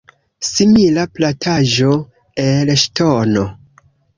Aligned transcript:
Simila 0.47 1.03
plataĵo 1.17 1.91
el 2.47 2.73
ŝtono. 2.85 3.49